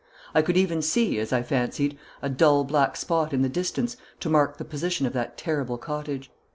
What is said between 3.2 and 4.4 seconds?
in the distance to